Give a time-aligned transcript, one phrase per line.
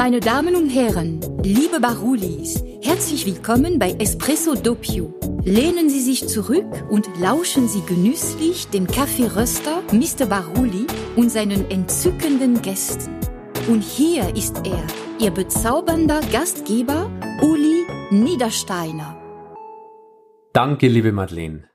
[0.00, 5.12] Meine Damen und Herren, liebe Barulis, herzlich willkommen bei Espresso Doppio.
[5.44, 10.24] Lehnen Sie sich zurück und lauschen Sie genüsslich dem Kaffeeröster Mr.
[10.24, 10.86] Baruli
[11.16, 13.14] und seinen entzückenden Gästen.
[13.68, 14.82] Und hier ist er,
[15.18, 17.10] Ihr bezaubernder Gastgeber
[17.42, 19.20] Uli Niedersteiner.
[20.54, 21.68] Danke, liebe Madeleine.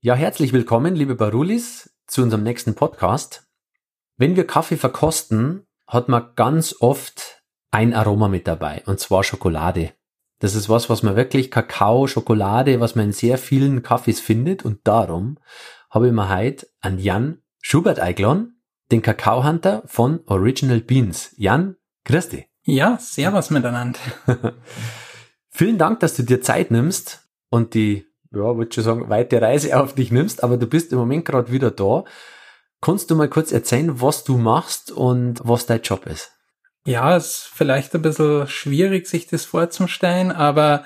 [0.00, 3.50] Ja, herzlich willkommen, liebe Barulis, zu unserem nächsten Podcast.
[4.16, 7.39] Wenn wir Kaffee verkosten, hat man ganz oft
[7.70, 9.92] ein Aroma mit dabei, und zwar Schokolade.
[10.38, 14.64] Das ist was, was man wirklich Kakao, Schokolade, was man in sehr vielen Kaffees findet
[14.64, 15.38] und darum
[15.90, 21.34] habe ich mir heute an Jan Schubert eingeladen, den Kakao-Hunter von Original Beans.
[21.36, 22.46] Jan, grüß dich.
[22.64, 23.98] Ja, servus miteinander.
[25.50, 29.78] Vielen Dank, dass du dir Zeit nimmst und die, ja, würde schon sagen, weite Reise
[29.78, 32.04] auf dich nimmst, aber du bist im Moment gerade wieder da.
[32.80, 36.32] Kannst du mal kurz erzählen, was du machst und was dein Job ist?
[36.86, 40.84] Ja, ist vielleicht ein bisschen schwierig, sich das vorzustellen, aber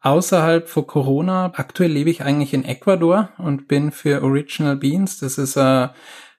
[0.00, 5.38] außerhalb von Corona, aktuell lebe ich eigentlich in Ecuador und bin für Original Beans, das
[5.38, 5.90] ist ein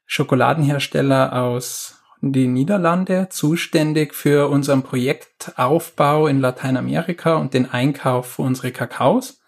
[0.06, 8.72] Schokoladenhersteller aus den Niederlande, zuständig für unseren Projektaufbau in Lateinamerika und den Einkauf für unsere
[8.72, 9.42] Kakaos.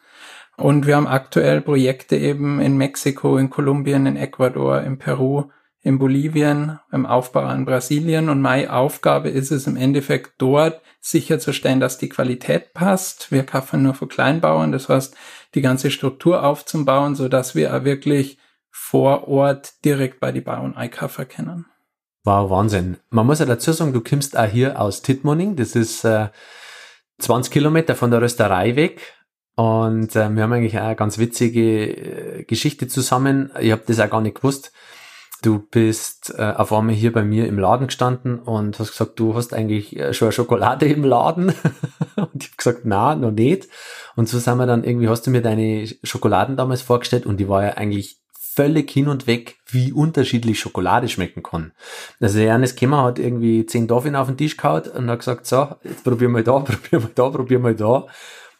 [0.58, 5.50] Und wir haben aktuell Projekte eben in Mexiko, in Kolumbien, in Ecuador, in Peru,
[5.86, 11.80] in Bolivien, im Aufbau an Brasilien und meine Aufgabe ist es im Endeffekt dort sicherzustellen,
[11.80, 13.32] dass die Qualität passt.
[13.32, 15.16] Wir kaufen nur für Kleinbauern, das heißt,
[15.54, 18.40] die ganze Struktur aufzubauen, so dass wir auch wirklich
[18.72, 21.68] vor Ort direkt bei die Bauern einkaufen können.
[22.24, 22.98] Wow, Wahnsinn.
[23.12, 26.30] Man muss ja dazu sagen, du kommst auch hier aus Tittmoning, das ist äh,
[27.20, 29.14] 20 Kilometer von der Rösterei weg.
[29.56, 33.52] Und äh, wir haben eigentlich auch eine ganz witzige äh, Geschichte zusammen.
[33.60, 34.72] Ich habe das auch gar nicht gewusst.
[35.46, 39.36] Du bist äh, auf einmal hier bei mir im Laden gestanden und hast gesagt, du
[39.36, 41.50] hast eigentlich äh, schon eine Schokolade im Laden.
[42.16, 43.68] und ich habe gesagt, na, noch nicht.
[44.16, 47.48] Und so sind wir dann irgendwie, hast du mir deine Schokoladen damals vorgestellt und die
[47.48, 51.74] war ja eigentlich völlig hin und weg, wie unterschiedlich Schokolade schmecken kann.
[52.20, 55.46] Also der Ernest Kemmer hat irgendwie zehn Toffin auf den Tisch gehauen und hat gesagt,
[55.46, 58.08] so, jetzt probier mal da, probier mal da, probier mal da.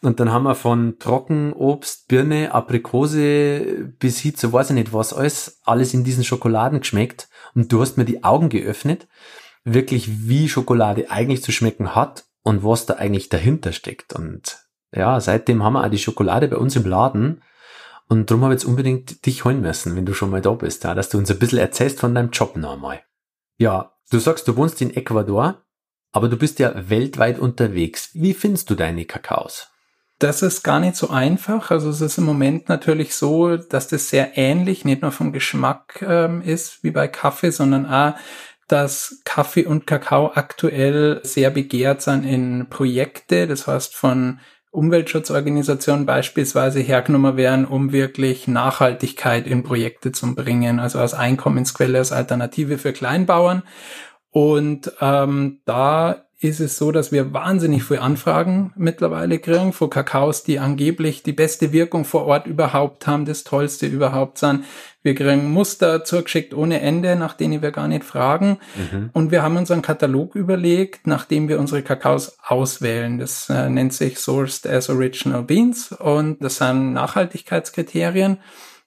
[0.06, 5.12] Und dann haben wir von Trockenobst, Birne, Aprikose bis hin zu weiß ich nicht was
[5.12, 7.28] alles, alles in diesen Schokoladen geschmeckt.
[7.56, 9.08] Und du hast mir die Augen geöffnet,
[9.64, 14.12] wirklich wie Schokolade eigentlich zu schmecken hat und was da eigentlich dahinter steckt.
[14.12, 17.42] Und ja, seitdem haben wir auch die Schokolade bei uns im Laden.
[18.08, 20.84] Und darum habe ich jetzt unbedingt dich holen müssen, wenn du schon mal da bist,
[20.84, 23.02] ja, dass du uns ein bisschen erzählst von deinem Job noch einmal.
[23.58, 25.64] Ja, du sagst, du wohnst in Ecuador,
[26.12, 28.10] aber du bist ja weltweit unterwegs.
[28.14, 29.72] Wie findest du deine Kakaos?
[30.18, 31.70] Das ist gar nicht so einfach.
[31.70, 36.02] Also es ist im Moment natürlich so, dass das sehr ähnlich, nicht nur vom Geschmack
[36.06, 38.14] ähm, ist wie bei Kaffee, sondern auch,
[38.66, 43.46] dass Kaffee und Kakao aktuell sehr begehrt sind in Projekte.
[43.46, 44.40] Das heißt von
[44.70, 52.12] Umweltschutzorganisationen beispielsweise hergenommen werden, um wirklich Nachhaltigkeit in Projekte zu bringen, also als Einkommensquelle, als
[52.12, 53.62] Alternative für Kleinbauern.
[54.30, 60.42] Und ähm, da ist es so, dass wir wahnsinnig viele Anfragen mittlerweile kriegen von Kakaos,
[60.42, 64.64] die angeblich die beste Wirkung vor Ort überhaupt haben, das Tollste überhaupt sind.
[65.02, 68.58] Wir kriegen Muster zugeschickt ohne Ende, nach denen wir gar nicht fragen.
[68.74, 69.10] Mhm.
[69.14, 73.18] Und wir haben unseren Katalog überlegt, nachdem wir unsere Kakaos auswählen.
[73.18, 78.38] Das äh, nennt sich Sourced as Original Beans und das sind Nachhaltigkeitskriterien.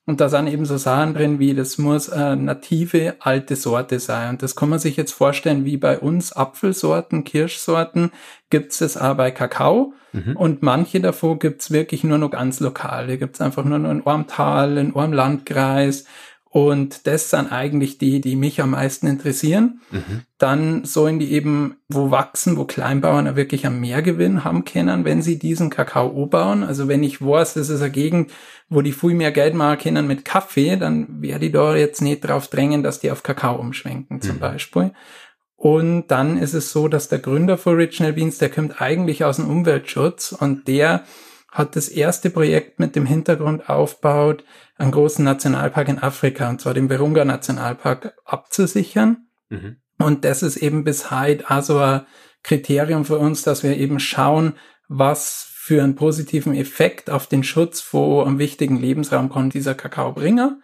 [0.10, 4.32] Und da sind eben so Sachen drin, wie das muss eine native alte Sorte sein.
[4.32, 8.10] Und das kann man sich jetzt vorstellen, wie bei uns Apfelsorten, Kirschsorten,
[8.50, 9.94] gibt's es auch bei Kakao.
[10.12, 10.36] Mhm.
[10.36, 13.06] Und manche davon gibt's wirklich nur noch ganz lokal.
[13.06, 16.06] Die gibt's einfach nur noch in einem Tal, in einem Landkreis.
[16.52, 19.82] Und das sind eigentlich die, die mich am meisten interessieren.
[19.92, 20.22] Mhm.
[20.40, 25.38] Dann sollen die eben wo wachsen, wo Kleinbauern wirklich am Mehrgewinn haben können, wenn sie
[25.38, 26.64] diesen Kakao bauen.
[26.64, 28.32] Also wenn ich weiß, das ist eine Gegend,
[28.68, 32.22] wo die viel mehr Geld machen können mit Kaffee, dann werde ich da jetzt nicht
[32.22, 34.40] drauf drängen, dass die auf Kakao umschwenken zum mhm.
[34.40, 34.92] Beispiel.
[35.56, 39.36] Und dann ist es so, dass der Gründer von Original Beans, der kommt eigentlich aus
[39.36, 41.04] dem Umweltschutz und der
[41.52, 44.44] hat das erste Projekt mit dem Hintergrund aufgebaut,
[44.78, 49.28] einen großen Nationalpark in Afrika, und zwar den Virunga Nationalpark abzusichern.
[49.50, 49.78] Mhm.
[49.98, 52.02] Und das ist eben bis heute also ein
[52.44, 54.54] Kriterium für uns, dass wir eben schauen,
[54.88, 60.14] was für einen positiven Effekt auf den Schutz von einem wichtigen Lebensraum kann dieser Kakao
[60.14, 60.64] bringen.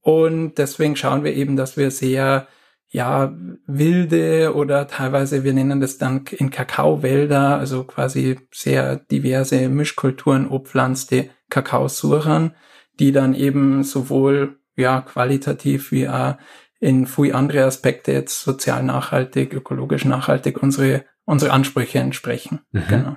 [0.00, 2.46] Und deswegen schauen wir eben, dass wir sehr
[2.88, 3.34] ja,
[3.66, 11.30] wilde oder teilweise, wir nennen das dann in Kakaowälder, also quasi sehr diverse Mischkulturen obpflanzte
[11.50, 12.54] Kakaosuchern,
[12.98, 16.36] die dann eben sowohl ja qualitativ wie auch
[16.78, 22.60] in viel andere Aspekte jetzt sozial nachhaltig, ökologisch nachhaltig unsere unsere Ansprüche entsprechen.
[22.70, 22.84] Mhm.
[22.88, 23.16] Genau.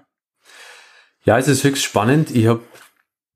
[1.24, 2.32] Ja, es ist höchst spannend.
[2.32, 2.62] Ich habe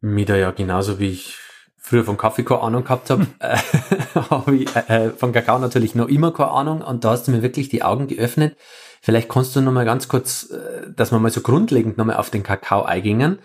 [0.02, 1.38] mir da ja genauso wie ich
[1.84, 3.58] früher von Kaffee keine Ahnung gehabt habe, äh,
[4.30, 7.44] habe ich äh, von Kakao natürlich noch immer keine Ahnung und da hast du mir
[7.44, 8.58] wirklich die Augen geöffnet.
[9.02, 12.16] Vielleicht kannst du noch mal ganz kurz, äh, dass wir mal so grundlegend noch mal
[12.16, 13.40] auf den Kakao eingingen.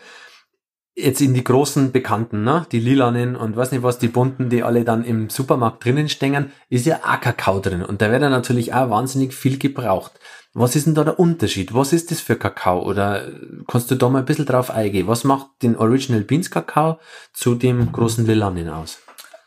[0.94, 2.66] Jetzt in die großen Bekannten, ne?
[2.72, 6.50] die lilanen und weiß nicht was, die bunten, die alle dann im Supermarkt drinnen stehen,
[6.70, 10.12] ist ja auch Kakao drin und da wird ja natürlich auch wahnsinnig viel gebraucht.
[10.54, 11.74] Was ist denn da der Unterschied?
[11.74, 12.82] Was ist das für Kakao?
[12.82, 13.28] Oder
[13.66, 15.06] kannst du da mal ein bisschen drauf eingehen?
[15.06, 16.98] Was macht den Original Beans Kakao
[17.32, 18.98] zu dem großen Lilanen aus?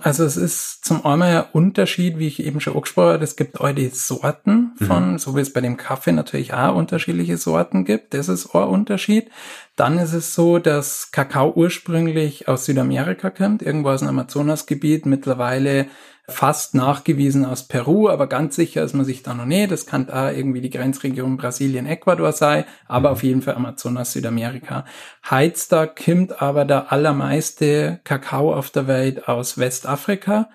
[0.04, 3.62] Also es ist zum einen ein Unterschied, wie ich eben schon angesprochen habe, es gibt
[3.62, 5.20] all die Sorten von, mhm.
[5.20, 9.30] so wie es bei dem Kaffee natürlich auch unterschiedliche Sorten gibt, das ist ein Unterschied.
[9.76, 15.88] Dann ist es so, dass Kakao ursprünglich aus Südamerika kommt, irgendwo aus dem Amazonasgebiet, mittlerweile
[16.28, 19.72] fast nachgewiesen aus Peru, aber ganz sicher ist man sich da noch nicht.
[19.72, 23.14] Das kann da irgendwie die Grenzregion Brasilien, Ecuador sein, aber mhm.
[23.14, 24.86] auf jeden Fall Amazonas, Südamerika.
[25.30, 30.50] Heizda kommt aber der allermeiste Kakao auf der Welt aus Westafrika.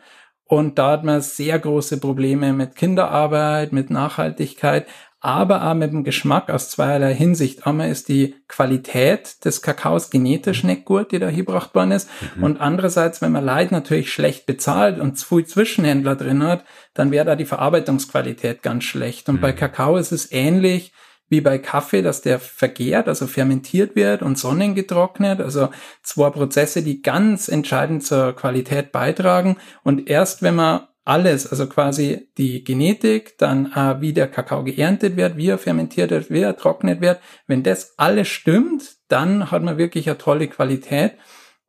[0.49, 4.87] Und da hat man sehr große Probleme mit Kinderarbeit, mit Nachhaltigkeit
[5.27, 7.67] aber auch mit dem Geschmack aus zweierlei Hinsicht.
[7.67, 12.09] Einmal ist die Qualität des Kakaos genetisch nicht gut, die da hier gebracht worden ist.
[12.37, 12.45] Mhm.
[12.45, 16.65] Und andererseits, wenn man Leid natürlich schlecht bezahlt und zu viel Zwischenhändler drin hat,
[16.95, 19.29] dann wäre da die Verarbeitungsqualität ganz schlecht.
[19.29, 19.41] Und mhm.
[19.41, 20.93] bei Kakao ist es ähnlich
[21.29, 25.41] wie bei Kaffee, dass der vergärt, also fermentiert wird und sonnengetrocknet.
[25.41, 25.71] Also
[26.05, 29.57] zwei Prozesse, die ganz entscheidend zur Qualität beitragen.
[29.83, 35.17] Und erst wenn man alles, also quasi die Genetik, dann äh, wie der Kakao geerntet
[35.17, 37.21] wird, wie er fermentiert wird, wie er trocknet wird.
[37.47, 41.13] Wenn das alles stimmt, dann hat man wirklich eine tolle Qualität.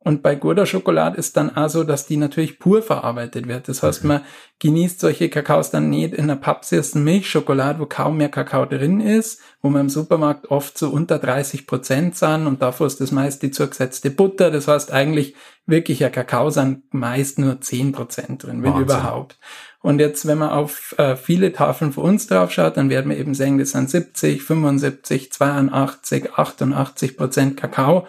[0.08, 3.68] Und bei Gouda Schokolade ist dann auch so, dass die natürlich pur verarbeitet wird.
[3.68, 4.22] Das heißt, man
[4.58, 9.38] genießt solche Kakaos dann nicht in einer pappsiersten Milchschokolade, wo kaum mehr Kakao drin ist,
[9.60, 13.42] wo man im Supermarkt oft so unter 30 Prozent sind und davor ist das meist
[13.42, 14.50] die zugesetzte Butter.
[14.50, 15.34] Das heißt, eigentlich
[15.66, 18.84] wirklicher Kakao sind meist nur 10 Prozent drin, wenn Wahnsinn.
[18.84, 19.38] überhaupt.
[19.82, 23.18] Und jetzt, wenn man auf äh, viele Tafeln von uns drauf schaut, dann werden wir
[23.18, 28.06] eben sehen, das sind 70, 75, 82, 88 Prozent Kakao.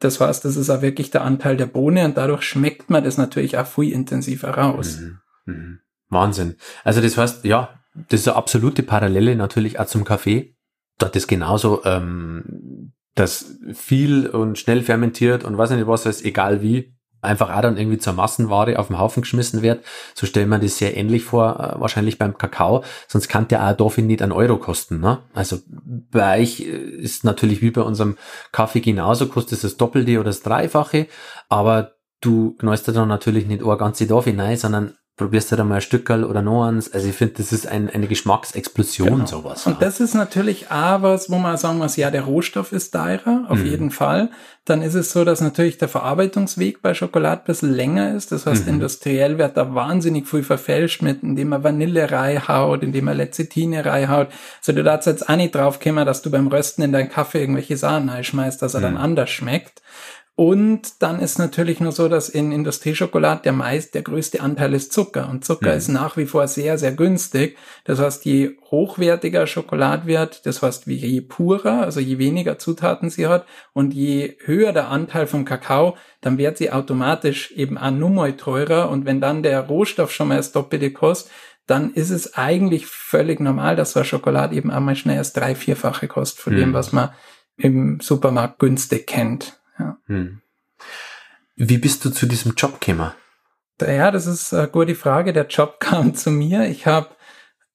[0.00, 3.18] Das heißt, das ist auch wirklich der Anteil der Bohne und dadurch schmeckt man das
[3.18, 4.98] natürlich auch viel intensiver raus.
[5.00, 5.18] Mhm.
[5.46, 5.80] Mhm.
[6.08, 6.56] Wahnsinn.
[6.84, 7.70] Also das heißt, ja,
[8.08, 10.56] das ist eine absolute Parallele natürlich auch zum Kaffee.
[10.98, 16.62] Dort ist genauso, ähm, dass viel und schnell fermentiert und weiß nicht was ist, egal
[16.62, 19.84] wie, einfach auch dann irgendwie zur Massenware auf den Haufen geschmissen wird.
[20.14, 22.84] So stellen wir das sehr ähnlich vor, äh, wahrscheinlich beim Kakao.
[23.06, 25.00] Sonst kann der dafür nicht einen Euro kosten.
[25.00, 25.18] Ne?
[25.34, 28.16] Also bei euch äh, ist natürlich wie bei unserem
[28.52, 31.08] Kaffee genauso, kostet es das Doppelte oder das Dreifache.
[31.48, 35.64] Aber du knallst da dann natürlich nicht eine ganze Dorf hinein, sondern probierst du da
[35.64, 36.90] mal ein Stückerl oder noch eins.
[36.92, 39.26] Also ich finde, das ist ein, eine Geschmacksexplosion, genau.
[39.26, 39.66] sowas.
[39.66, 43.44] Und das ist natürlich auch was, wo man sagen muss, ja, der Rohstoff ist teurer,
[43.48, 43.66] auf mhm.
[43.66, 44.30] jeden Fall.
[44.64, 48.32] Dann ist es so, dass natürlich der Verarbeitungsweg bei Schokolade ein bisschen länger ist.
[48.32, 48.74] Das heißt, mhm.
[48.74, 54.28] industriell wird da wahnsinnig viel verfälscht mit, indem man Vanille reinhaut, indem man Lecithine reinhaut.
[54.60, 57.40] Also du darfst jetzt auch nicht drauf kommen, dass du beim Rösten in deinen Kaffee
[57.40, 58.84] irgendwelche Sahne einschmeißt, dass er mhm.
[58.84, 59.82] dann anders schmeckt.
[60.40, 64.92] Und dann ist natürlich nur so, dass in Industrieschokolade der meist, der größte Anteil ist
[64.92, 65.28] Zucker.
[65.28, 65.78] Und Zucker mhm.
[65.78, 67.58] ist nach wie vor sehr, sehr günstig.
[67.82, 73.26] Das heißt, je hochwertiger Schokolade wird, das heißt, je purer, also je weniger Zutaten sie
[73.26, 78.10] hat und je höher der Anteil vom Kakao, dann wird sie automatisch eben auch nur
[78.10, 78.90] mal teurer.
[78.90, 81.32] Und wenn dann der Rohstoff schon mal das Doppelte kostet,
[81.66, 85.56] dann ist es eigentlich völlig normal, dass so eine Schokolade eben einmal schnell erst drei,
[85.56, 86.58] vierfache kostet von mhm.
[86.58, 87.10] dem, was man
[87.56, 89.57] im Supermarkt günstig kennt.
[89.78, 89.98] Ja.
[90.06, 90.40] Hm.
[91.56, 93.12] Wie bist du zu diesem Job gekommen?
[93.80, 95.32] Ja, das ist eine gute Frage.
[95.32, 96.68] Der Job kam zu mir.
[96.68, 97.08] Ich habe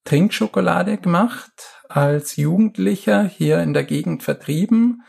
[0.05, 1.51] Trinkschokolade gemacht
[1.87, 5.03] als Jugendlicher hier in der Gegend vertrieben.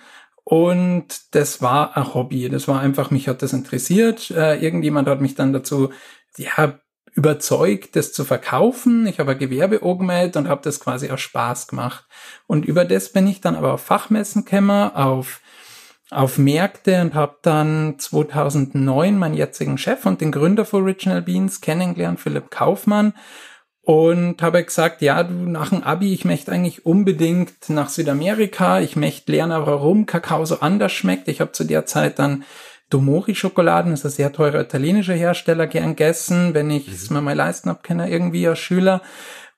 [0.45, 2.49] Und das war ein Hobby.
[2.51, 4.31] Das war einfach, mich hat das interessiert.
[4.31, 5.91] Äh, irgendjemand hat mich dann dazu,
[6.37, 6.79] ja,
[7.15, 9.07] überzeugt, das zu verkaufen.
[9.07, 12.05] Ich habe ein Gewerbe angemeldet und habe das quasi aus Spaß gemacht.
[12.47, 15.41] Und über das bin ich dann aber auf Fachmessen gekommen, auf
[16.11, 21.61] auf Märkte und habe dann 2009 meinen jetzigen Chef und den Gründer von Original Beans
[21.61, 23.15] kennengelernt, Philipp Kaufmann.
[23.87, 28.81] Und habe gesagt, ja, du nach dem Abi, ich möchte eigentlich unbedingt nach Südamerika.
[28.81, 31.29] Ich möchte lernen, warum Kakao so anders schmeckt.
[31.29, 32.45] Ich habe zu der Zeit dann
[32.89, 37.17] Domori-Schokoladen, das ist ein sehr teurer italienischer Hersteller, gern gegessen, wenn ich es mhm.
[37.17, 39.03] mir mal leisten habe, kenne irgendwie als Schüler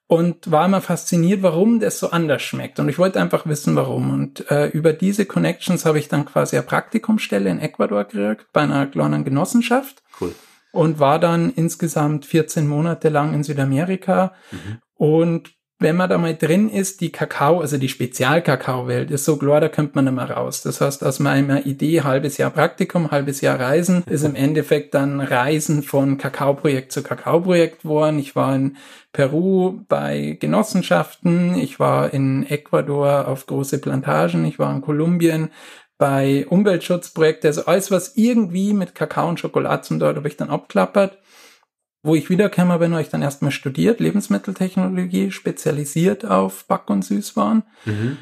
[0.09, 2.79] und war immer fasziniert, warum das so anders schmeckt.
[2.79, 4.13] Und ich wollte einfach wissen, warum.
[4.13, 8.63] Und äh, über diese Connections habe ich dann quasi eine Praktikumsstelle in Ecuador gekriegt, bei
[8.63, 10.03] einer kleinen Genossenschaft.
[10.21, 10.35] Cool.
[10.71, 14.35] Und war dann insgesamt 14 Monate lang in Südamerika.
[14.53, 14.79] Mhm.
[14.95, 19.61] Und wenn man da mal drin ist, die Kakao, also die Spezialkakaowelt ist so klar,
[19.61, 20.63] da kommt man nicht mehr raus.
[20.63, 25.21] Das heißt, aus meiner Idee, halbes Jahr Praktikum, halbes Jahr Reisen, ist im Endeffekt dann
[25.21, 28.19] Reisen von Kakaoprojekt zu Kakaoprojekt geworden.
[28.19, 28.79] Ich war in
[29.13, 35.51] Peru bei Genossenschaften, ich war in Ecuador auf große Plantagen, ich war in Kolumbien
[35.99, 40.51] bei Umweltschutzprojekten, also alles, was irgendwie mit Kakao und Schokolade zum Dort habe ich dann
[40.51, 41.19] abklappert
[42.07, 47.65] wo ich wiederkäme, bin, habe ich dann erstmal studiert, Lebensmitteltechnologie, spezialisiert auf Back- und Süßwaren.
[47.85, 48.19] Mhm.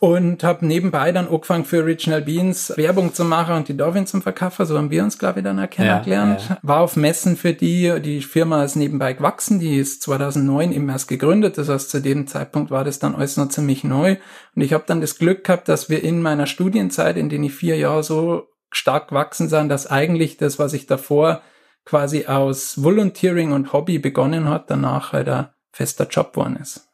[0.00, 4.22] Und habe nebenbei dann angefangen für Original Beans Werbung zu machen und die Dorfin zum
[4.22, 4.64] Verkaufen.
[4.64, 6.40] So haben wir uns, glaube ich, dann kennengelernt.
[6.40, 6.58] Ja, ja.
[6.62, 8.00] War auf Messen für die.
[8.00, 9.58] Die Firma ist nebenbei gewachsen.
[9.58, 11.58] Die ist 2009 eben erst gegründet.
[11.58, 14.18] Das heißt, zu dem Zeitpunkt war das dann alles noch ziemlich neu.
[14.54, 17.54] Und ich habe dann das Glück gehabt, dass wir in meiner Studienzeit, in denen ich
[17.54, 21.42] vier Jahre so stark gewachsen sind, dass eigentlich das, was ich davor
[21.88, 26.86] quasi aus Volunteering und Hobby begonnen hat, danach halt ein fester Job geworden ist.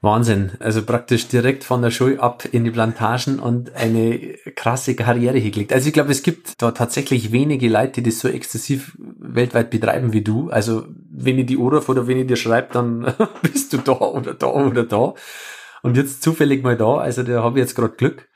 [0.00, 0.50] Wahnsinn.
[0.58, 5.72] Also praktisch direkt von der Schule ab in die Plantagen und eine krasse Karriere hingelegt.
[5.72, 10.12] Also ich glaube, es gibt da tatsächlich wenige Leute, die das so exzessiv weltweit betreiben
[10.12, 10.50] wie du.
[10.50, 14.34] Also wenn ich die Urlaub oder wenn ich dir schreibe, dann bist du da oder
[14.34, 15.14] da oder da.
[15.84, 16.96] Und jetzt zufällig mal da.
[16.96, 18.28] Also da habe ich jetzt gerade Glück.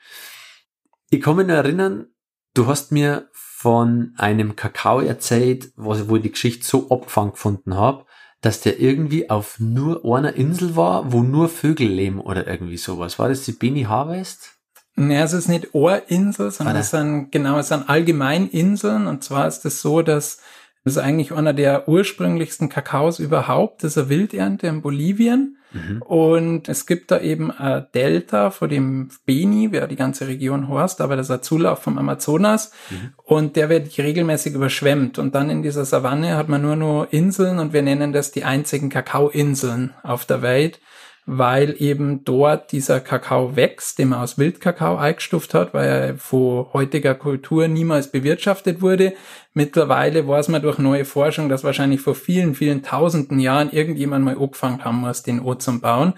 [1.09, 2.07] Ich kann mich nur erinnern,
[2.53, 3.27] du hast mir
[3.59, 8.05] von einem Kakao erzählt, wo, wo ich die Geschichte so abgefangen gefunden habe,
[8.39, 13.17] dass der irgendwie auf nur einer Insel war, wo nur Vögel leben oder irgendwie sowas.
[13.17, 14.51] War das die Beni Harvest?
[14.95, 19.07] Nee, es ist nicht Ohrinsel, sondern es sind, genau, es sind Allgemeininseln.
[19.07, 20.37] Und zwar ist es so, dass
[20.87, 23.83] das ist eigentlich einer der ursprünglichsten Kakaos überhaupt.
[23.83, 25.57] Das ist eine Wildernte in Bolivien.
[25.73, 26.01] Mhm.
[26.01, 31.01] Und es gibt da eben ein Delta vor dem Beni, wer die ganze Region horst,
[31.01, 32.71] aber das ist ein Zulauf vom Amazonas.
[32.89, 33.13] Mhm.
[33.17, 35.19] Und der wird regelmäßig überschwemmt.
[35.19, 38.45] Und dann in dieser Savanne hat man nur nur Inseln und wir nennen das die
[38.45, 40.79] einzigen Kakaoinseln auf der Welt
[41.29, 46.67] weil eben dort dieser Kakao wächst, den man aus Wildkakao eingestuft hat, weil er von
[46.71, 49.13] heutiger Kultur niemals bewirtschaftet wurde.
[49.53, 54.37] Mittlerweile weiß man durch neue Forschung, dass wahrscheinlich vor vielen, vielen tausenden Jahren irgendjemand mal
[54.37, 56.13] angefangen haben muss, den O zum bauen.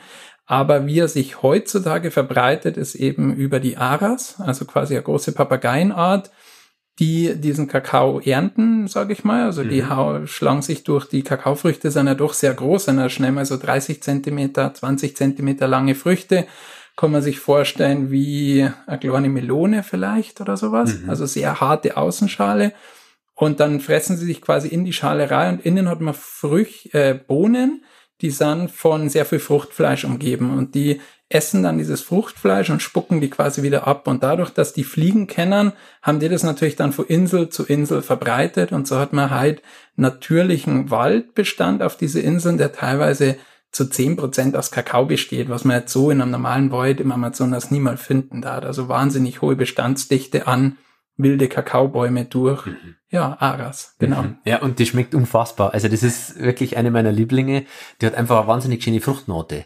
[0.46, 5.32] Aber wie er sich heutzutage verbreitet, ist eben über die Aras, also quasi eine große
[5.32, 6.30] Papageienart
[7.00, 9.46] die diesen Kakao ernten, sage ich mal.
[9.46, 10.27] Also die mhm.
[10.27, 13.58] schlagen sich durch die Kakaofrüchte, sind ja doch sehr groß, sind ja schnell mal so
[13.58, 16.46] 30 Zentimeter, 20 Zentimeter lange Früchte.
[16.98, 21.00] Kann man sich vorstellen wie eine kleine Melone vielleicht oder sowas.
[21.00, 21.10] Mhm.
[21.10, 22.74] Also sehr harte Außenschale.
[23.34, 26.89] Und dann fressen sie sich quasi in die Schale rein und innen hat man Früch,
[26.91, 27.86] äh, Bohnen,
[28.21, 33.21] die sind von sehr viel Fruchtfleisch umgeben und die essen dann dieses Fruchtfleisch und spucken
[33.21, 34.07] die quasi wieder ab.
[34.07, 38.01] Und dadurch, dass die Fliegen kennen, haben die das natürlich dann von Insel zu Insel
[38.01, 38.71] verbreitet.
[38.71, 39.61] Und so hat man halt
[39.95, 43.38] natürlichen Waldbestand auf diese Inseln, der teilweise
[43.71, 47.11] zu zehn Prozent aus Kakao besteht, was man jetzt so in einem normalen Wald im
[47.11, 48.65] Amazonas niemals finden darf.
[48.65, 50.77] Also wahnsinnig hohe Bestandsdichte an
[51.19, 52.65] wilde Kakaobäume durch.
[52.65, 52.95] Mhm.
[53.09, 54.23] Ja, Aras, genau.
[54.23, 54.38] Mhm.
[54.45, 55.73] Ja, und die schmeckt unfassbar.
[55.73, 57.65] Also das ist wirklich eine meiner Lieblinge.
[58.01, 59.65] Die hat einfach eine wahnsinnig schöne Fruchtnote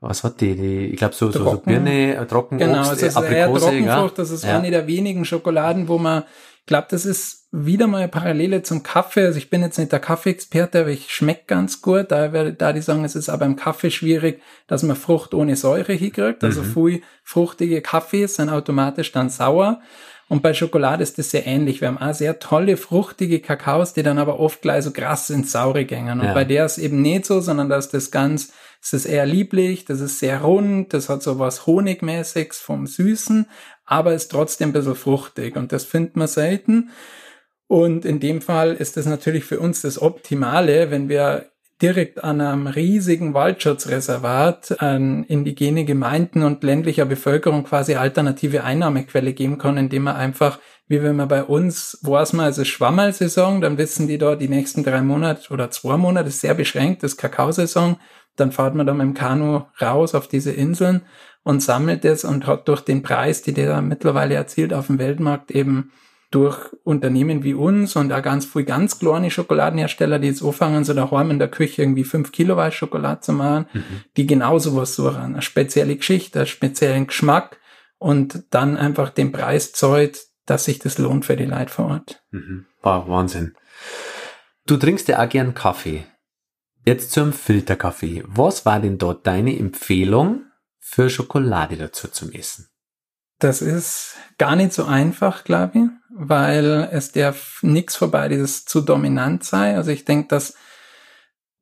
[0.00, 0.54] was hat die?
[0.54, 4.18] die ich glaube so, so, so Birne, äh, Trockenobst, genau, es ist Aprikose, eher Trockenfrucht.
[4.18, 4.22] Ja?
[4.22, 4.58] Das ist ja.
[4.58, 6.24] eine der wenigen Schokoladen, wo man,
[6.60, 9.24] ich glaube, das ist wieder mal eine Parallele zum Kaffee.
[9.24, 12.10] Also ich bin jetzt nicht der Kaffeeexperte, aber ich schmecke ganz gut.
[12.10, 15.94] Da, da die sagen, es ist aber im Kaffee schwierig, dass man Frucht ohne Säure
[15.94, 16.44] hinkriegt.
[16.44, 16.90] Also mhm.
[16.90, 19.80] viel fruchtige Kaffees sind automatisch dann sauer.
[20.28, 21.80] Und bei Schokolade ist das sehr ähnlich.
[21.80, 25.52] Wir haben auch sehr tolle, fruchtige Kakaos, die dann aber oft gleich so krass ins
[25.52, 26.20] Saure gängen.
[26.20, 26.34] Und ja.
[26.34, 28.52] bei der ist eben nicht so, sondern da ist das ganz
[28.86, 33.48] es ist eher lieblich, das ist sehr rund, das hat so was Honigmäßiges vom Süßen,
[33.84, 36.90] aber ist trotzdem ein bisschen fruchtig und das findet man selten.
[37.66, 41.50] Und in dem Fall ist das natürlich für uns das Optimale, wenn wir
[41.82, 49.58] direkt an einem riesigen Waldschutzreservat an indigene Gemeinden und ländlicher Bevölkerung quasi alternative Einnahmequelle geben
[49.58, 52.80] können, indem man einfach, wie wenn man bei uns, weiß man, es ist
[53.60, 57.18] dann wissen die da die nächsten drei Monate oder zwei Monate, ist sehr beschränkt, das
[57.18, 57.96] Kakaosaison,
[58.36, 61.02] dann fahrt man da mit dem Kanu raus auf diese Inseln
[61.42, 65.50] und sammelt es und hat durch den Preis, die der mittlerweile erzielt auf dem Weltmarkt
[65.50, 65.92] eben
[66.30, 70.92] durch Unternehmen wie uns und auch ganz viel ganz kleine Schokoladenhersteller, die jetzt anfangen, so
[70.92, 73.84] daheim in der Küche irgendwie fünf Kilo Weiß Schokolade zu machen, mhm.
[74.16, 75.16] die genauso was suchen.
[75.16, 77.58] Eine spezielle Geschichte, einen speziellen Geschmack
[77.98, 82.22] und dann einfach den Preis zahlt, dass sich das lohnt für die Leute vor Ort.
[82.30, 82.66] Mhm.
[82.82, 83.54] Wow, Wahnsinn.
[84.66, 86.04] Du trinkst ja auch gern Kaffee.
[86.84, 88.22] Jetzt zum Filterkaffee.
[88.26, 90.44] Was war denn dort deine Empfehlung
[90.78, 92.68] für Schokolade dazu zum Essen?
[93.38, 98.80] Das ist gar nicht so einfach, glaube ich, weil es darf nichts vorbei, dieses zu
[98.80, 99.76] dominant sei.
[99.76, 100.54] Also ich denke, dass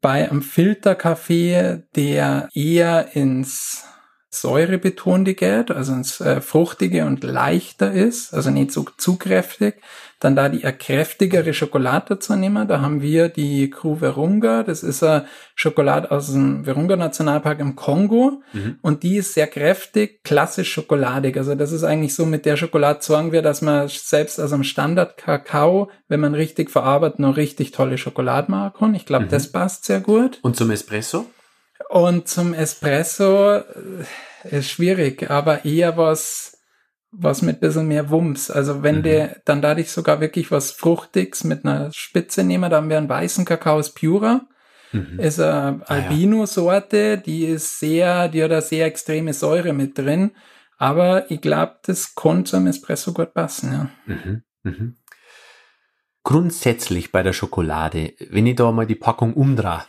[0.00, 3.84] bei einem Filterkaffee, der eher ins
[4.40, 9.76] Säurebetonte geht, also ins äh, Fruchtige und leichter ist, also nicht so zu kräftig.
[10.20, 12.66] Dann da die kräftigere Schokolade dazu nehmen.
[12.66, 14.62] Da haben wir die Crew Virunga.
[14.62, 18.42] Das ist eine Schokolade aus dem Virunga Nationalpark im Kongo.
[18.54, 18.78] Mhm.
[18.80, 21.36] Und die ist sehr kräftig, klassisch schokoladig.
[21.36, 24.64] Also das ist eigentlich so mit der Schokolade sagen wir, dass man selbst aus einem
[24.64, 28.94] Standard Kakao, wenn man richtig verarbeitet, noch richtig tolle Schokolade machen kann.
[28.94, 29.30] Ich glaube, mhm.
[29.30, 30.38] das passt sehr gut.
[30.40, 31.26] Und zum Espresso?
[31.88, 33.64] Und zum Espresso äh,
[34.50, 36.58] ist schwierig, aber eher was,
[37.10, 38.50] was mit bisschen mehr Wumms.
[38.50, 39.02] Also wenn mhm.
[39.02, 43.08] der dann dadurch sogar wirklich was Fruchtiges mit einer Spitze nehmen, dann haben wir einen
[43.08, 44.46] weißen Kakao aus Pura.
[44.92, 45.18] Mhm.
[45.18, 50.32] Ist eine Albino-Sorte, die ist sehr, die hat eine sehr extreme Säure mit drin.
[50.78, 53.90] Aber ich glaube, das konnte zum Espresso gut passen, ja.
[54.06, 54.42] Mhm.
[54.62, 54.96] Mhm.
[56.22, 59.84] Grundsätzlich bei der Schokolade, wenn ich da mal die Packung umdrehe,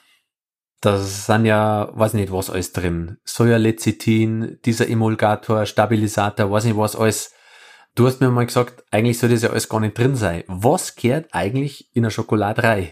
[0.81, 3.17] da sind ja, weiß nicht was alles drin.
[3.23, 7.33] Sojalecithin, dieser Emulgator, Stabilisator, weiß nicht was alles.
[7.95, 10.43] Du hast mir mal gesagt, eigentlich soll das ja alles gar nicht drin sein.
[10.47, 12.91] Was kehrt eigentlich in eine Schokolade rein?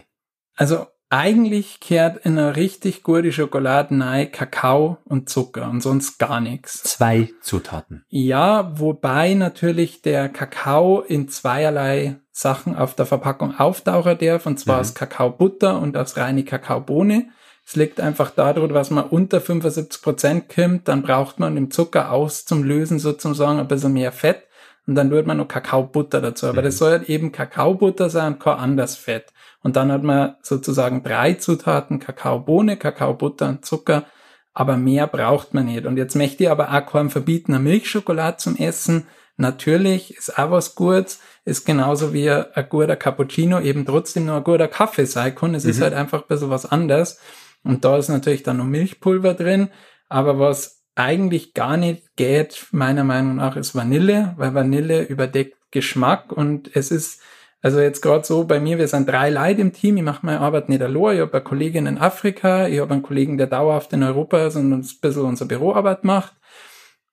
[0.56, 6.40] Also eigentlich kehrt in eine richtig gute Schokolade rein Kakao und Zucker und sonst gar
[6.40, 6.82] nichts.
[6.82, 8.04] Zwei Zutaten.
[8.08, 14.76] Ja, wobei natürlich der Kakao in zweierlei Sachen auf der Verpackung auftauchen darf, und zwar
[14.76, 14.80] mhm.
[14.80, 17.28] aus Kakaobutter und aus reine Kakaobohne.
[17.66, 22.12] Es liegt einfach daran, was man unter 75 Prozent kommt, dann braucht man im Zucker
[22.12, 24.42] aus zum Lösen sozusagen ein bisschen mehr Fett
[24.86, 26.46] und dann tut man noch Kakaobutter dazu.
[26.46, 26.66] Aber mhm.
[26.66, 29.32] das soll halt eben Kakaobutter sein und kein anderes Fett.
[29.62, 34.04] Und dann hat man sozusagen drei Zutaten, Kakaobohne, Kakaobutter und Zucker,
[34.52, 35.86] aber mehr braucht man nicht.
[35.86, 39.06] Und jetzt möchte ich aber auch keinem verbieten, eine Milchschokolade zum Essen.
[39.36, 44.44] Natürlich ist auch was Gutes, ist genauso wie ein guter Cappuccino eben trotzdem nur ein
[44.44, 45.54] guter Kaffee sein kann.
[45.54, 45.70] Es mhm.
[45.70, 47.18] ist halt einfach ein bisschen was anderes.
[47.64, 49.70] Und da ist natürlich dann noch Milchpulver drin.
[50.08, 56.30] Aber was eigentlich gar nicht geht, meiner Meinung nach, ist Vanille, weil Vanille überdeckt Geschmack
[56.30, 57.20] und es ist,
[57.60, 60.40] also jetzt gerade so bei mir, wir sind drei Leute im Team, ich mache meine
[60.40, 63.92] Arbeit nicht allein, ich habe eine Kollegin in Afrika, ich habe einen Kollegen, der dauerhaft
[63.92, 66.34] in Europa ist und uns ein bisschen unsere Büroarbeit macht.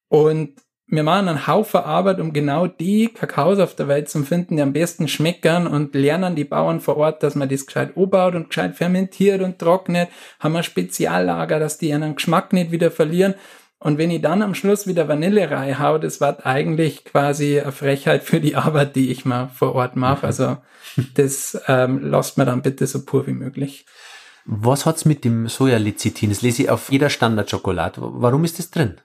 [0.10, 4.58] Und wir machen einen Haufen Arbeit, um genau die Kakaos auf der Welt zu finden,
[4.58, 8.36] die am besten schmeckern und lernen die Bauern vor Ort, dass man das gescheit umbaut
[8.36, 10.10] und gescheit fermentiert und trocknet,
[10.42, 13.36] haben wir Speziallager, dass die ihren Geschmack nicht wieder verlieren.
[13.80, 18.24] Und wenn ich dann am Schluss wieder Vanille reinhau, das war eigentlich quasi eine Frechheit
[18.24, 20.28] für die Arbeit, die ich mal vor Ort mache.
[20.28, 20.58] Also
[21.16, 23.86] das ähm, lasst mir dann bitte so pur wie möglich.
[24.44, 26.32] Was hat's mit dem Sojalecithin?
[26.32, 28.02] Das lese ich auf jeder Standardschokolade.
[28.02, 29.00] Warum ist das drin?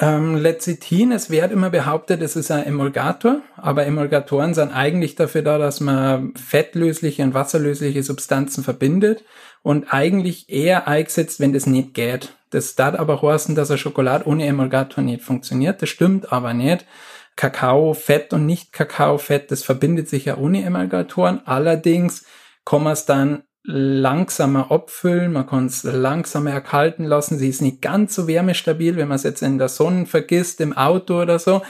[0.00, 5.42] Ähm, Lecithin, es wird immer behauptet, es ist ein Emulgator, aber Emulgatoren sind eigentlich dafür
[5.42, 9.24] da, dass man fettlösliche und wasserlösliche Substanzen verbindet
[9.62, 12.32] und eigentlich eher eingesetzt, wenn das nicht geht.
[12.50, 15.82] Das darf aber heißen, dass eine Schokolade ohne Emulgator nicht funktioniert.
[15.82, 16.86] Das stimmt aber nicht.
[17.34, 21.40] Kakaofett und nicht Kakaofett, das verbindet sich ja ohne Emulgatoren.
[21.44, 22.24] Allerdings
[22.64, 27.36] kann man es dann langsamer abfüllen, man kann es langsamer erkalten lassen.
[27.36, 30.74] Sie ist nicht ganz so wärmestabil, wenn man es jetzt in der Sonne vergisst, im
[30.74, 31.60] Auto oder so.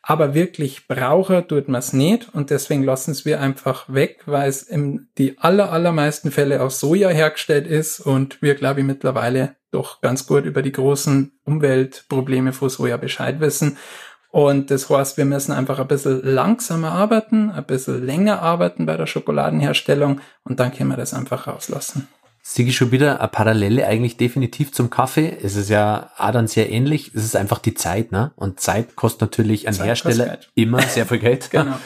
[0.00, 4.48] Aber wirklich brauchen tut man es nicht und deswegen lassen es wir einfach weg, weil
[4.48, 9.56] es in die aller, allermeisten Fälle aus Soja hergestellt ist und wir, glaube ich, mittlerweile
[9.72, 13.76] doch ganz gut über die großen Umweltprobleme von Soja Bescheid wissen
[14.30, 18.96] und das heißt, wir müssen einfach ein bisschen langsamer arbeiten, ein bisschen länger arbeiten bei
[18.96, 22.08] der Schokoladenherstellung und dann können wir das einfach rauslassen.
[22.42, 25.36] Siege schon wieder eine Parallele eigentlich definitiv zum Kaffee.
[25.42, 27.12] Es ist ja auch dann sehr ähnlich.
[27.14, 28.32] Es ist einfach die Zeit, ne?
[28.36, 31.50] Und Zeit kostet natürlich ein Zeit Hersteller immer sehr viel Geld.
[31.50, 31.76] genau.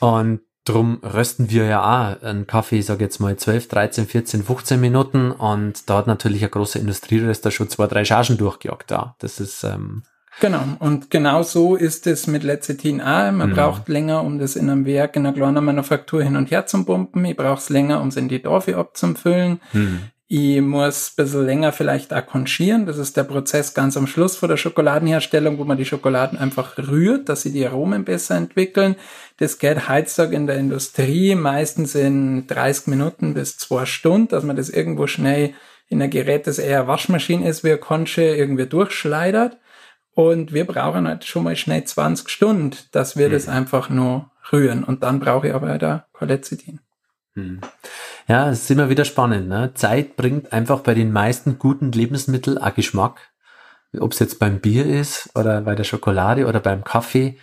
[0.00, 4.44] Und drum rösten wir ja auch einen Kaffee, ich sage jetzt mal 12, 13, 14,
[4.44, 5.30] 15 Minuten.
[5.30, 9.16] Und da hat natürlich ein großer Industrieröster schon zwei, drei Chargen durchgejagt da.
[9.20, 10.02] Das ist ähm,
[10.40, 13.30] Genau, und genau so ist es mit Lecithin auch.
[13.30, 13.54] Man mhm.
[13.54, 16.84] braucht länger, um das in einem Werk, in einer kleinen Manufaktur hin und her zu
[16.84, 17.24] pumpen.
[17.24, 19.60] Ich brauche es länger, um es in die Dorfe abzufüllen.
[19.72, 20.00] Mhm.
[20.26, 22.86] Ich muss ein bisschen länger vielleicht auch konchieren.
[22.86, 26.78] Das ist der Prozess ganz am Schluss vor der Schokoladenherstellung, wo man die Schokoladen einfach
[26.78, 28.96] rührt, dass sie die Aromen besser entwickeln.
[29.36, 34.56] Das geht heutzutage in der Industrie meistens in 30 Minuten bis zwei Stunden, dass man
[34.56, 35.52] das irgendwo schnell
[35.88, 39.58] in ein Gerät, das eher Waschmaschine ist, wie ein Conche, irgendwie durchschleudert.
[40.14, 43.32] Und wir brauchen halt schon mal schnell 20 Stunden, dass wir mhm.
[43.32, 44.84] das einfach nur rühren.
[44.84, 46.80] Und dann brauche ich aber da Cholecithin.
[47.34, 47.60] Mhm.
[48.28, 49.48] Ja, es ist immer wieder spannend.
[49.48, 49.72] Ne?
[49.74, 53.32] Zeit bringt einfach bei den meisten guten Lebensmitteln auch Geschmack.
[53.98, 57.38] Ob es jetzt beim Bier ist oder bei der Schokolade oder beim Kaffee.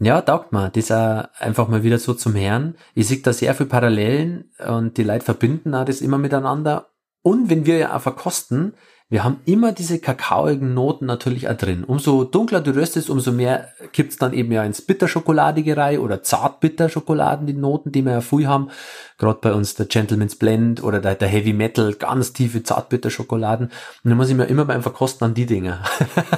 [0.00, 2.74] Ja, taugt man, das auch einfach mal wieder so zum Herrn.
[2.94, 6.88] Ich sehe da sehr viele Parallelen und die Leute verbinden auch das immer miteinander
[7.22, 8.74] Und wenn wir ja auch verkosten,
[9.14, 11.84] wir haben immer diese kakaoigen Noten natürlich auch drin.
[11.84, 17.46] Umso dunkler du röstest, umso mehr kippt's dann eben ja ins Bitterschokoladige rein oder Zartbitterschokoladen,
[17.46, 18.70] die Noten, die wir ja früh haben.
[19.16, 23.66] Gerade bei uns der Gentleman's Blend oder der, der Heavy Metal, ganz tiefe Zartbitterschokoladen.
[23.68, 25.80] Und dann muss ich mir immer beim Verkosten an die Dinge.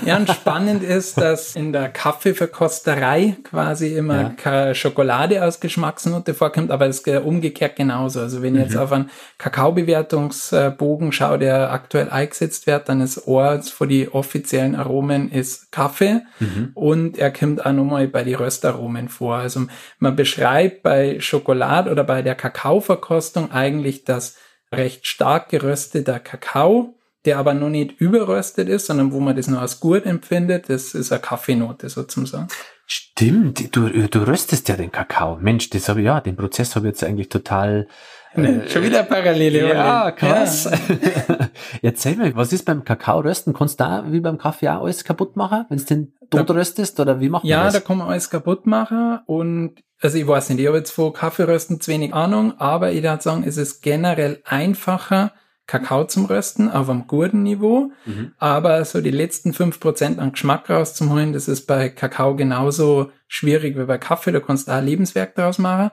[0.04, 4.74] Ja, und spannend ist, dass in der Kaffeeverkosterei quasi immer ja.
[4.74, 8.20] Schokolade aus Geschmacksnote vorkommt, aber es ist umgekehrt genauso.
[8.20, 8.80] Also wenn ich jetzt mhm.
[8.80, 15.30] auf einen Kakaobewertungsbogen schaue, der aktuell eingesetzt wird, dann ist Ort für die offiziellen Aromen
[15.30, 16.70] ist Kaffee mhm.
[16.74, 19.36] und er kommt auch nochmal bei die Röstaromen vor.
[19.36, 19.66] Also
[19.98, 24.36] man beschreibt bei Schokolade oder bei der Kakao Kakaoverkostung eigentlich das
[24.72, 29.60] recht stark gerösteter Kakao, der aber noch nicht überröstet ist, sondern wo man das nur
[29.60, 30.68] als gut empfindet.
[30.68, 32.48] Das ist eine Kaffeenote sozusagen.
[32.86, 35.38] Stimmt, du, du röstest ja den Kakao.
[35.40, 37.86] Mensch, das habe ich, ja, den Prozess habe ich jetzt eigentlich total
[38.34, 39.68] äh, Schon wieder Parallele.
[39.68, 40.64] Ja, krass.
[40.64, 41.48] Ja.
[41.82, 43.54] Erzähl mir, was ist beim Kakao rösten?
[43.54, 46.98] Kannst du da wie beim Kaffee auch alles kaputt machen, wenn es den tot röstest
[47.00, 47.74] oder wie macht man ja, das?
[47.74, 50.90] Ja, da kann man alles kaputt machen und also ich weiß nicht, ich habe jetzt
[50.90, 55.32] von Kaffeerösten zu wenig Ahnung, aber ich würde sagen, es ist generell einfacher,
[55.66, 58.32] Kakao zum Rösten auf einem guten Niveau, mhm.
[58.38, 63.76] aber so die letzten fünf Prozent an Geschmack rauszuholen, das ist bei Kakao genauso schwierig
[63.76, 65.90] wie bei Kaffee, da kannst du auch Lebenswerk draus machen.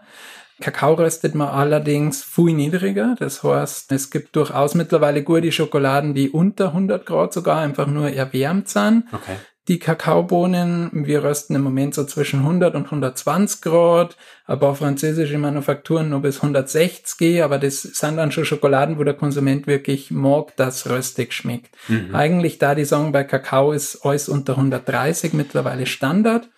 [0.62, 3.16] Kakao röstet man allerdings viel niedriger.
[3.20, 8.10] Das heißt, es gibt durchaus mittlerweile gute Schokoladen, die unter 100 Grad sogar einfach nur
[8.12, 9.06] erwärmt sind.
[9.12, 9.36] Okay.
[9.70, 15.38] Die Kakaobohnen, wir rösten im Moment so zwischen 100 und 120 Grad, ein paar französische
[15.38, 20.54] Manufakturen nur bis 160, aber das sind dann schon Schokoladen, wo der Konsument wirklich mag,
[20.58, 21.74] dass röstig schmeckt.
[21.88, 22.14] Mhm.
[22.14, 26.50] Eigentlich da die sagen, bei Kakao ist alles unter 130 mittlerweile Standard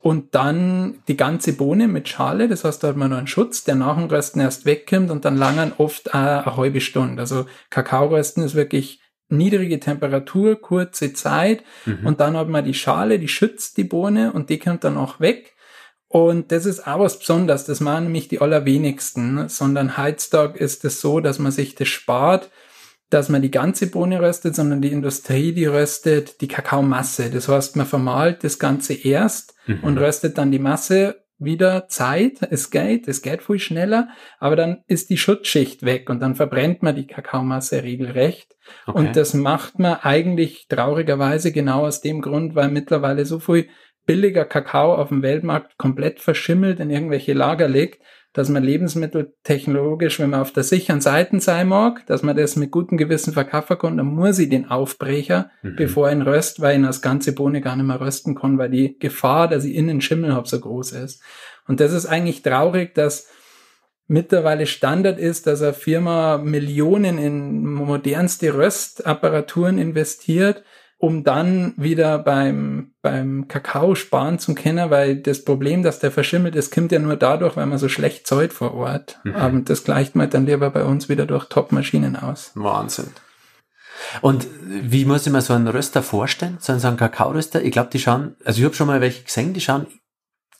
[0.00, 3.62] und dann die ganze Bohne mit Schale, das heißt, da hat man noch einen Schutz,
[3.62, 7.22] der nach dem Rösten erst wegkommt und dann langern oft eine, eine halbe Stunde.
[7.22, 9.01] Also Kakaorösten ist wirklich
[9.32, 12.06] niedrige Temperatur, kurze Zeit mhm.
[12.06, 15.20] und dann hat man die Schale, die schützt die Bohne und die kommt dann auch
[15.20, 15.54] weg.
[16.08, 21.00] Und das ist auch was Besonderes, das machen nämlich die allerwenigsten, sondern heutzutage ist es
[21.00, 22.50] so, dass man sich das spart,
[23.08, 27.30] dass man die ganze Bohne röstet, sondern die Industrie, die röstet die Kakaomasse.
[27.30, 29.80] Das heißt, man vermahlt das Ganze erst mhm.
[29.82, 32.38] und röstet dann die Masse wieder Zeit.
[32.50, 36.82] Es geht, es geht viel schneller, aber dann ist die Schutzschicht weg und dann verbrennt
[36.82, 38.54] man die Kakaomasse regelrecht.
[38.86, 38.98] Okay.
[38.98, 43.68] Und das macht man eigentlich traurigerweise genau aus dem Grund, weil mittlerweile so viel
[44.06, 50.18] billiger Kakao auf dem Weltmarkt komplett verschimmelt in irgendwelche Lager liegt, dass man Lebensmittel technologisch,
[50.18, 53.78] wenn man auf der sicheren Seite sein mag, dass man das mit gutem Gewissen verkaufen
[53.78, 55.76] kann, dann muss ich den Aufbrecher, mhm.
[55.76, 58.70] bevor ich ihn röst, weil ich das ganze Bohne gar nicht mehr rösten kann, weil
[58.70, 61.22] die Gefahr, dass ich innen Schimmel habe, so groß ist.
[61.66, 63.28] Und das ist eigentlich traurig, dass
[64.06, 70.64] mittlerweile Standard ist, dass eine Firma Millionen in modernste Röstapparaturen investiert,
[71.02, 76.54] um dann wieder beim, beim Kakao sparen zu können, weil das Problem, dass der verschimmelt
[76.54, 79.18] ist, kommt ja nur dadurch, weil man so schlecht zahlt vor Ort.
[79.24, 79.34] Mhm.
[79.34, 82.52] Und das gleicht man dann lieber bei uns wieder durch Top-Maschinen aus.
[82.54, 83.08] Wahnsinn.
[84.20, 86.58] Und wie muss ich mir so einen Röster vorstellen?
[86.60, 87.64] So einen, Kakaoröster?
[87.64, 89.88] Ich glaube, die schauen, also ich habe schon mal welche gesehen, die schauen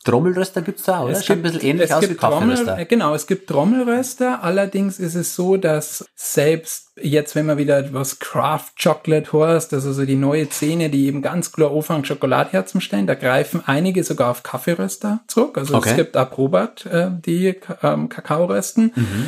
[0.03, 1.13] Trommelröster gibt's da, oder?
[1.13, 2.65] Es Schaut gibt, ein bisschen ähnlich aus wie Kaffeeröster.
[2.65, 4.43] Trommel, genau, es gibt Trommelröster.
[4.43, 9.93] Allerdings ist es so, dass selbst jetzt, wenn man wieder etwas Craft Chocolate heißt, also
[9.93, 14.31] so die neue Szene, die eben ganz klar anfangen, Schokolade herzustellen, da greifen einige sogar
[14.31, 15.57] auf Kaffeeröster zurück.
[15.57, 15.91] Also okay.
[15.91, 18.91] es gibt auch Probat, äh, die ähm, Kakao rösten.
[18.95, 19.27] Mhm.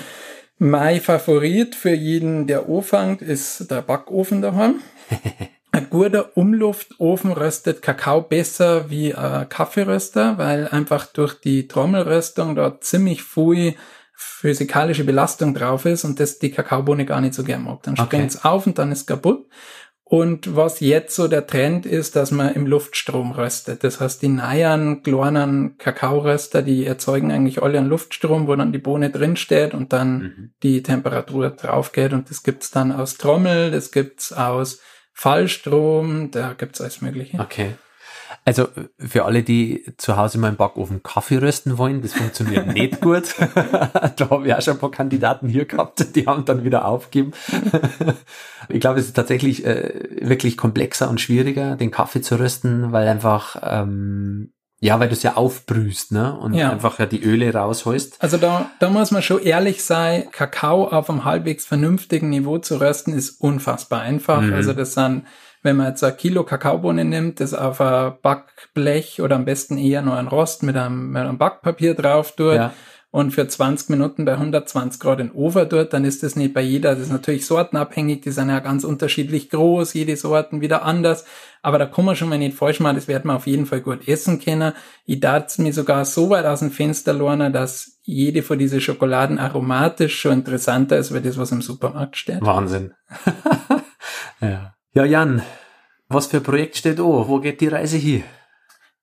[0.58, 4.82] Mein Favorit für jeden, der anfängt, ist der Backofen daheim.
[5.76, 12.86] Ein guter Umluftofen röstet Kakao besser wie ein Kaffeeröster, weil einfach durch die Trommelröstung dort
[12.86, 13.76] ziemlich viel
[14.14, 17.84] physikalische Belastung drauf ist und das die Kakaobohne gar nicht so gern mag.
[17.84, 18.24] Dann okay.
[18.26, 19.50] es auf und dann ist kaputt.
[20.06, 23.84] Und was jetzt so der Trend ist, dass man im Luftstrom röstet.
[23.84, 28.80] Das heißt, die neuen kleinen Kakaoröster, die erzeugen eigentlich alle einen Luftstrom, wo dann die
[28.80, 30.52] Bohne drinsteht und dann mhm.
[30.64, 32.14] die Temperatur drauf geht.
[32.14, 34.80] Und das gibt's dann aus Trommel, das gibt's aus
[35.18, 37.40] Fallstrom, da gibt's alles Mögliche.
[37.40, 37.76] Okay.
[38.44, 38.68] Also
[39.00, 43.34] für alle, die zu Hause mal im Backofen Kaffee rösten wollen, das funktioniert nicht gut.
[43.56, 47.32] da habe ich auch schon ein paar Kandidaten hier gehabt, die haben dann wieder aufgegeben.
[48.70, 53.08] ich glaube, es ist tatsächlich äh, wirklich komplexer und schwieriger, den Kaffee zu rösten, weil
[53.08, 54.52] einfach ähm,
[54.86, 56.38] ja, weil du es ja aufbrühst, ne?
[56.38, 56.72] Und ja.
[56.72, 58.22] einfach ja die Öle rausholst.
[58.22, 62.80] Also da, da muss man schon ehrlich sein, Kakao auf einem halbwegs vernünftigen Niveau zu
[62.80, 64.42] rösten, ist unfassbar einfach.
[64.42, 64.54] Mhm.
[64.54, 65.24] Also das sind,
[65.64, 70.04] wenn man jetzt ein Kilo Kakaobohnen nimmt, das auf ein Backblech oder am besten eher
[70.04, 72.54] nur ein Rost mit einem, mit einem Backpapier drauf tut.
[72.54, 72.74] Ja
[73.16, 76.60] und für 20 Minuten bei 120 Grad in Ofen dort, dann ist das nicht bei
[76.60, 81.24] jeder, das ist natürlich sortenabhängig, die sind ja ganz unterschiedlich groß, jede Sorten wieder anders,
[81.62, 83.80] aber da kann man schon mal nicht falsch machen, das wird man auf jeden Fall
[83.80, 84.74] gut essen können.
[85.06, 89.40] Ich darf mir sogar so weit aus dem Fenster lernen, dass jede von diesen Schokoladen
[89.40, 92.42] aromatisch schon interessanter ist, wie das, was im Supermarkt steht.
[92.42, 92.96] Wahnsinn.
[94.42, 94.76] ja.
[94.94, 95.42] ja, Jan,
[96.10, 97.04] was für ein Projekt steht da?
[97.04, 98.24] Wo geht die Reise hier?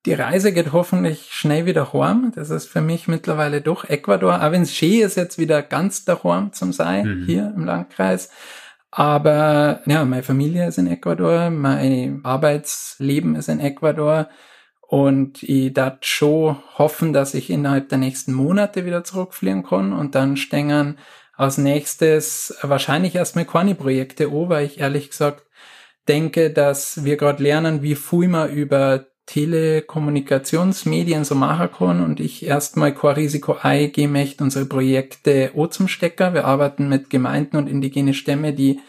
[0.05, 2.33] Die Reise geht hoffentlich schnell wieder heim.
[2.35, 4.43] Das ist für mich mittlerweile doch Ecuador.
[4.43, 7.25] Auch wenn es schön ist, jetzt wieder ganz daheim zum sein, mhm.
[7.25, 8.31] hier im Landkreis.
[8.91, 14.29] Aber ja, meine Familie ist in Ecuador, mein Arbeitsleben ist in Ecuador.
[14.81, 20.15] Und ich darf schon hoffen, dass ich innerhalb der nächsten Monate wieder zurückfliegen kann und
[20.15, 20.99] dann stehen
[21.35, 25.47] als nächstes wahrscheinlich erstmal keine Projekte an, weil ich ehrlich gesagt
[26.09, 32.45] denke, dass wir gerade lernen, wie viel man über Telekommunikationsmedien so machen kann und ich
[32.45, 36.35] erstmal kein Risiko eingehen möchte, unsere Projekte O zum Stecker.
[36.35, 38.81] Wir arbeiten mit Gemeinden und indigene Stämme, die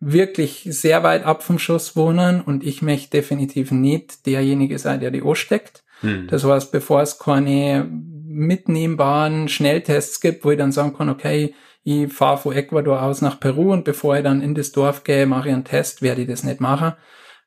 [0.00, 5.10] wirklich sehr weit ab vom Schuss wohnen und ich möchte definitiv nicht derjenige sein, der
[5.10, 5.82] die O steckt.
[6.00, 6.28] Hm.
[6.28, 12.12] Das heißt, bevor es keine mitnehmbaren Schnelltests gibt, wo ich dann sagen kann, okay, ich
[12.12, 15.48] fahre von Ecuador aus nach Peru und bevor ich dann in das Dorf gehe, mache
[15.48, 16.92] ich einen Test, werde ich das nicht machen.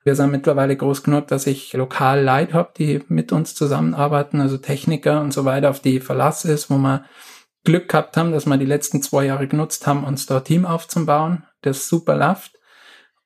[0.04, 4.58] Wir sind mittlerweile groß genug, dass ich lokal Leute habe, die mit uns zusammenarbeiten, also
[4.58, 7.06] Techniker und so weiter, auf die Verlass ist, wo wir
[7.64, 11.44] Glück gehabt haben, dass wir die letzten zwei Jahre genutzt haben, uns da Team aufzubauen,
[11.62, 12.58] das super läuft.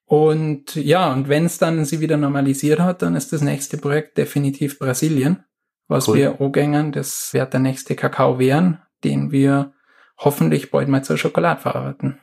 [0.06, 4.18] Und ja, und wenn es dann sie wieder normalisiert hat, dann ist das nächste Projekt
[4.18, 5.44] definitiv Brasilien,
[5.88, 6.18] was cool.
[6.18, 6.92] wir angängen.
[6.92, 9.74] Das wird der nächste Kakao werden, den wir
[10.18, 12.20] hoffentlich bald mal zur Schokolade verarbeiten.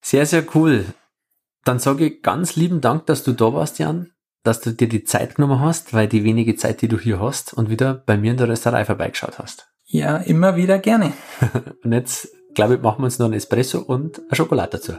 [0.00, 0.86] Sehr, sehr cool.
[1.68, 5.04] Dann sage ich ganz lieben Dank, dass du da warst, Jan, dass du dir die
[5.04, 8.30] Zeit genommen hast, weil die wenige Zeit, die du hier hast und wieder bei mir
[8.30, 9.68] in der Rösterei vorbeigeschaut hast.
[9.84, 11.12] Ja, immer wieder gerne.
[11.84, 14.94] und jetzt, glaube ich, machen wir uns noch ein Espresso und eine Schokolade dazu.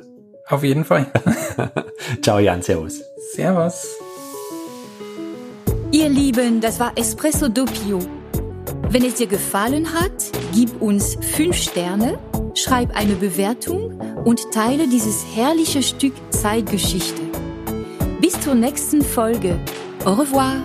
[0.47, 1.11] Auf jeden Fall.
[2.21, 3.01] Ciao, Jan, servus.
[3.33, 3.87] Servus.
[5.91, 7.97] Ihr Lieben, das war Espresso Doppio.
[8.89, 10.11] Wenn es dir gefallen hat,
[10.53, 12.19] gib uns fünf Sterne,
[12.53, 17.21] schreib eine Bewertung und teile dieses herrliche Stück Zeitgeschichte.
[18.21, 19.59] Bis zur nächsten Folge.
[20.05, 20.55] Au revoir.